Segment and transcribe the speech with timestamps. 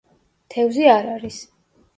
[0.53, 1.41] თევზი არ არის.